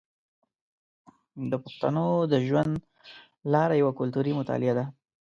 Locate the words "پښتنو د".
1.63-2.33